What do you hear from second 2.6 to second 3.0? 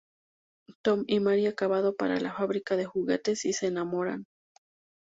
de